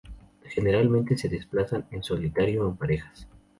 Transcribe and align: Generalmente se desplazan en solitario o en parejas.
Generalmente 0.49 1.15
se 1.15 1.29
desplazan 1.29 1.85
en 1.91 2.01
solitario 2.01 2.65
o 2.65 2.69
en 2.71 2.75
parejas. 2.75 3.27